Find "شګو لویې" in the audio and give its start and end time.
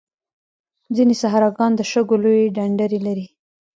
1.91-2.53